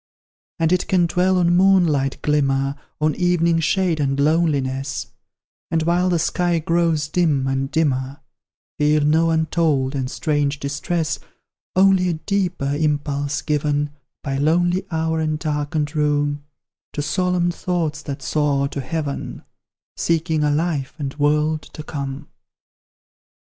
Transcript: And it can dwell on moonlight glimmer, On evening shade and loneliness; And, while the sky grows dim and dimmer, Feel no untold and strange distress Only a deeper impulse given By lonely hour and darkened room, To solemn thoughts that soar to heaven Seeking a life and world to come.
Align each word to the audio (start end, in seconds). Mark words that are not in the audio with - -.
And 0.57 0.71
it 0.71 0.87
can 0.87 1.05
dwell 1.05 1.37
on 1.37 1.55
moonlight 1.55 2.23
glimmer, 2.23 2.73
On 2.99 3.13
evening 3.13 3.59
shade 3.59 3.99
and 3.99 4.19
loneliness; 4.19 5.05
And, 5.69 5.83
while 5.83 6.09
the 6.09 6.17
sky 6.17 6.57
grows 6.57 7.07
dim 7.07 7.45
and 7.45 7.69
dimmer, 7.69 8.21
Feel 8.79 9.01
no 9.03 9.29
untold 9.29 9.93
and 9.93 10.09
strange 10.09 10.59
distress 10.59 11.19
Only 11.75 12.09
a 12.09 12.13
deeper 12.13 12.73
impulse 12.75 13.43
given 13.43 13.91
By 14.23 14.39
lonely 14.39 14.87
hour 14.89 15.19
and 15.19 15.37
darkened 15.37 15.95
room, 15.95 16.45
To 16.93 17.03
solemn 17.03 17.51
thoughts 17.51 18.01
that 18.01 18.23
soar 18.23 18.67
to 18.69 18.81
heaven 18.81 19.43
Seeking 19.97 20.43
a 20.43 20.49
life 20.49 20.95
and 20.97 21.13
world 21.19 21.61
to 21.61 21.83
come. 21.83 22.27